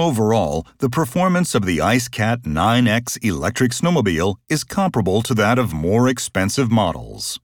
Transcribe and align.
Overall, 0.00 0.66
the 0.78 0.88
performance 0.88 1.54
of 1.54 1.66
the 1.66 1.76
Icecat 1.76 2.44
9X 2.44 3.22
electric 3.22 3.72
snowmobile 3.72 4.36
is 4.48 4.64
comparable 4.64 5.20
to 5.20 5.34
that 5.34 5.58
of 5.58 5.74
more 5.74 6.08
expensive 6.08 6.70
models. 6.70 7.38